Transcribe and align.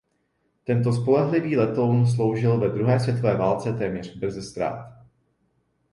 Tento 0.63 0.91
spolehlivý 0.93 1.57
letoun 1.57 2.07
sloužil 2.07 2.57
ve 2.59 2.69
druhé 2.69 2.99
světové 2.99 3.35
válce 3.37 3.73
téměř 3.73 4.17
beze 4.17 4.41
ztrát. 4.41 4.93